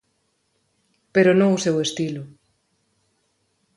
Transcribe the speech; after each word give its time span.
Pero 1.13 1.31
non 1.39 1.49
o 1.57 1.61
seu 1.65 1.75
estilo. 1.85 2.23